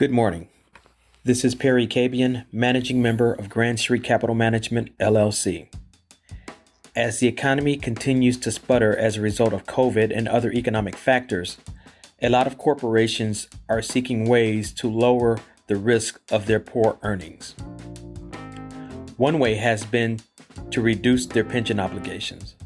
Good 0.00 0.10
morning. 0.10 0.48
This 1.24 1.44
is 1.44 1.54
Perry 1.54 1.86
Cabian, 1.86 2.46
managing 2.50 3.02
member 3.02 3.34
of 3.34 3.50
Grand 3.50 3.78
Street 3.78 4.02
Capital 4.02 4.34
Management, 4.34 4.96
LLC. 4.96 5.68
As 6.96 7.20
the 7.20 7.28
economy 7.28 7.76
continues 7.76 8.38
to 8.38 8.50
sputter 8.50 8.96
as 8.96 9.18
a 9.18 9.20
result 9.20 9.52
of 9.52 9.66
COVID 9.66 10.10
and 10.16 10.26
other 10.26 10.52
economic 10.52 10.96
factors, 10.96 11.58
a 12.22 12.30
lot 12.30 12.46
of 12.46 12.56
corporations 12.56 13.46
are 13.68 13.82
seeking 13.82 14.26
ways 14.26 14.72
to 14.72 14.88
lower 14.88 15.38
the 15.66 15.76
risk 15.76 16.18
of 16.32 16.46
their 16.46 16.60
poor 16.60 16.96
earnings. 17.02 17.54
One 19.18 19.38
way 19.38 19.56
has 19.56 19.84
been 19.84 20.20
to 20.70 20.80
reduce 20.80 21.26
their 21.26 21.44
pension 21.44 21.78
obligations. 21.78 22.56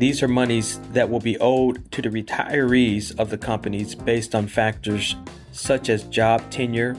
These 0.00 0.22
are 0.22 0.28
monies 0.28 0.80
that 0.94 1.10
will 1.10 1.20
be 1.20 1.36
owed 1.40 1.92
to 1.92 2.00
the 2.00 2.08
retirees 2.08 3.14
of 3.20 3.28
the 3.28 3.36
companies 3.36 3.94
based 3.94 4.34
on 4.34 4.46
factors 4.46 5.14
such 5.52 5.90
as 5.90 6.04
job 6.04 6.50
tenure 6.50 6.96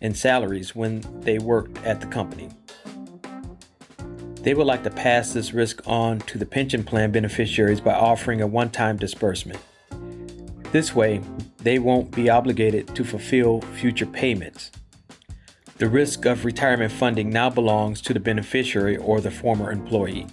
and 0.00 0.16
salaries 0.16 0.74
when 0.74 1.04
they 1.20 1.38
worked 1.38 1.78
at 1.84 2.00
the 2.00 2.08
company. 2.08 2.48
They 4.40 4.54
would 4.54 4.66
like 4.66 4.82
to 4.82 4.90
pass 4.90 5.32
this 5.32 5.52
risk 5.52 5.82
on 5.86 6.18
to 6.22 6.36
the 6.36 6.44
pension 6.44 6.82
plan 6.82 7.12
beneficiaries 7.12 7.80
by 7.80 7.94
offering 7.94 8.40
a 8.40 8.46
one 8.48 8.70
time 8.70 8.96
disbursement. 8.96 9.60
This 10.72 10.96
way, 10.96 11.20
they 11.58 11.78
won't 11.78 12.10
be 12.10 12.28
obligated 12.28 12.92
to 12.96 13.04
fulfill 13.04 13.60
future 13.60 14.04
payments. 14.04 14.72
The 15.76 15.88
risk 15.88 16.26
of 16.26 16.44
retirement 16.44 16.90
funding 16.90 17.30
now 17.30 17.50
belongs 17.50 18.00
to 18.00 18.12
the 18.12 18.18
beneficiary 18.18 18.96
or 18.96 19.20
the 19.20 19.30
former 19.30 19.70
employee. 19.70 20.26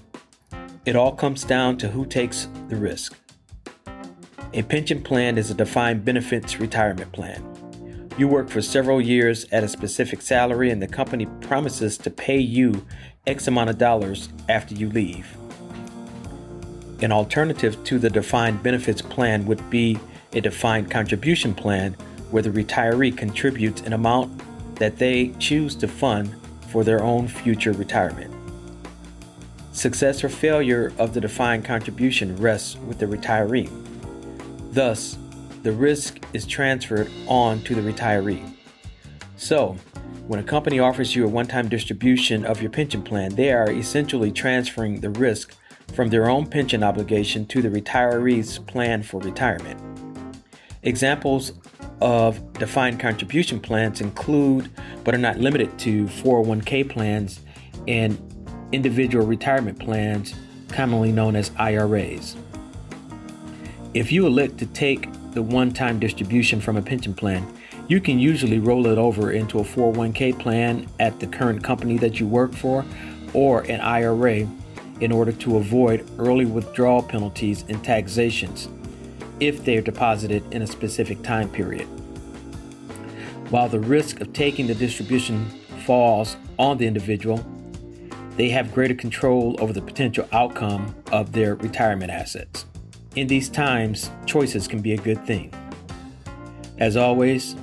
It 0.90 0.96
all 0.96 1.12
comes 1.12 1.44
down 1.44 1.78
to 1.78 1.90
who 1.90 2.04
takes 2.04 2.48
the 2.68 2.76
risk. 2.76 3.16
A 4.54 4.64
pension 4.64 5.04
plan 5.04 5.38
is 5.38 5.52
a 5.52 5.54
defined 5.54 6.04
benefits 6.04 6.60
retirement 6.60 7.12
plan. 7.12 8.10
You 8.18 8.28
work 8.28 8.50
for 8.50 8.60
several 8.60 9.00
years 9.00 9.46
at 9.52 9.64
a 9.64 9.68
specific 9.68 10.20
salary, 10.24 10.72
and 10.72 10.82
the 10.82 10.88
company 10.88 11.28
promises 11.42 11.96
to 12.00 12.10
pay 12.10 12.40
you 12.40 12.88
X 13.28 13.48
amount 13.48 13.70
of 13.70 13.78
dollars 13.78 14.30
after 14.50 14.74
you 14.74 14.90
leave. 14.90 15.38
An 17.04 17.12
alternative 17.12 17.84
to 17.84 18.00
the 18.00 18.10
defined 18.10 18.64
benefits 18.64 19.04
plan 19.04 19.46
would 19.46 19.70
be 19.70 20.00
a 20.34 20.42
defined 20.42 20.90
contribution 20.90 21.54
plan 21.54 21.94
where 22.32 22.42
the 22.42 22.50
retiree 22.50 23.16
contributes 23.16 23.82
an 23.82 23.94
amount 23.94 24.42
that 24.78 24.98
they 24.98 25.36
choose 25.38 25.76
to 25.76 25.88
fund 25.88 26.36
for 26.72 26.84
their 26.84 27.04
own 27.04 27.28
future 27.28 27.74
retirement. 27.74 28.34
Success 29.80 30.26
or 30.26 30.28
failure 30.28 30.92
of 30.98 31.14
the 31.14 31.22
defined 31.22 31.64
contribution 31.64 32.36
rests 32.36 32.76
with 32.76 33.00
the 33.00 33.06
retiree. 33.06 33.70
Thus, 34.74 35.18
the 35.64 35.72
risk 35.72 36.20
is 36.34 36.46
transferred 36.46 37.10
on 37.28 37.62
to 37.62 37.76
the 37.76 37.94
retiree. 37.94 38.58
So, 39.38 39.78
when 40.28 40.42
a 40.42 40.44
company 40.44 40.80
offers 40.80 41.16
you 41.16 41.24
a 41.24 41.30
one 41.30 41.48
time 41.48 41.70
distribution 41.70 42.46
of 42.46 42.62
your 42.62 42.72
pension 42.72 43.02
plan, 43.02 43.36
they 43.36 43.54
are 43.54 43.72
essentially 43.72 44.34
transferring 44.34 45.00
the 45.00 45.12
risk 45.12 45.56
from 45.94 46.10
their 46.10 46.30
own 46.30 46.46
pension 46.46 46.84
obligation 46.84 47.46
to 47.46 47.62
the 47.62 47.70
retiree's 47.70 48.60
plan 48.60 49.02
for 49.02 49.22
retirement. 49.22 49.80
Examples 50.84 51.54
of 52.02 52.52
defined 52.52 53.00
contribution 53.00 53.62
plans 53.62 54.02
include, 54.02 54.70
but 55.06 55.16
are 55.16 55.20
not 55.20 55.38
limited 55.38 55.80
to, 55.80 56.04
401k 56.08 56.90
plans 56.90 57.40
and 57.88 58.20
individual 58.72 59.26
retirement 59.26 59.80
plans, 59.80 60.34
commonly 60.70 61.12
known 61.12 61.36
as 61.36 61.52
IRAs. 61.58 62.36
If 63.94 64.12
you 64.12 64.28
elect 64.28 64.58
to 64.60 64.66
take 64.68 65.10
the 65.32 65.42
one 65.42 65.72
time 65.72 66.00
distribution 66.00 66.62
from 66.62 66.78
a 66.78 66.82
pension 66.82 67.14
plan, 67.14 67.46
you 67.88 68.00
can 68.00 68.20
usually 68.20 68.60
roll 68.60 68.86
it 68.86 69.00
over 69.00 69.32
into 69.32 69.60
a 69.60 69.64
401k 69.64 70.40
plan 70.40 70.88
at 71.00 71.20
the 71.20 71.28
current 71.28 71.64
company 71.64 71.98
that 71.98 72.20
you 72.20 72.28
work 72.28 72.54
for 72.54 72.86
or 73.34 73.62
an 73.62 73.82
IRA 73.82 74.48
in 75.02 75.12
order 75.12 75.32
to 75.32 75.58
avoid 75.58 76.08
early 76.20 76.46
withdrawal 76.46 77.02
penalties 77.02 77.66
and 77.68 77.84
taxations 77.84 78.70
if 79.40 79.64
they 79.64 79.78
are 79.78 79.82
deposited 79.82 80.44
in 80.54 80.62
a 80.62 80.68
specific 80.68 81.22
time 81.24 81.50
period. 81.50 81.88
While 83.50 83.70
the 83.70 83.80
risk 83.80 84.22
of 84.22 84.34
taking 84.34 84.68
the 84.68 84.76
distribution 84.76 85.50
falls 85.86 86.36
on 86.60 86.78
the 86.78 86.86
individual, 86.86 87.44
they 88.36 88.50
have 88.50 88.74
greater 88.74 88.96
control 88.96 89.56
over 89.60 89.74
the 89.74 89.82
potential 89.82 90.28
outcome 90.32 90.96
of 91.12 91.32
their 91.32 91.56
retirement 91.56 92.12
assets. 92.12 92.66
In 93.16 93.28
these 93.28 93.50
times, 93.50 94.12
choices 94.26 94.68
can 94.68 94.82
be 94.82 94.94
a 94.94 94.98
good 94.98 95.26
thing. 95.26 95.54
As 96.78 96.96
always, 96.96 97.56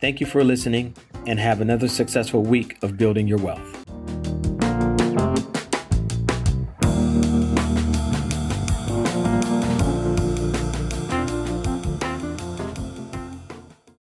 thank 0.00 0.20
you 0.20 0.26
for 0.26 0.42
listening 0.42 0.94
and 1.26 1.38
have 1.38 1.60
another 1.60 1.88
successful 1.88 2.42
week 2.42 2.82
of 2.82 2.96
building 2.96 3.28
your 3.28 3.38
wealth. 3.38 3.71